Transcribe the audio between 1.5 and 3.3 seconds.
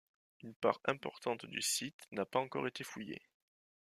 site n'a pas encore été fouillé.